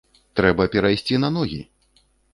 Трэба 0.39 0.65
перайсці 0.75 1.19
на 1.27 1.29
ногі! 1.37 1.61